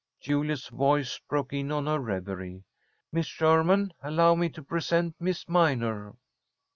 Juliet's 0.19 0.69
voice 0.69 1.19
broke 1.29 1.53
in 1.53 1.71
on 1.71 1.85
her 1.85 1.99
reverie. 1.99 2.63
"Miss 3.11 3.27
Sherman, 3.27 3.93
allow 4.01 4.33
me 4.33 4.49
to 4.49 4.63
present 4.63 5.13
Miss 5.19 5.47
Minor." 5.47 6.15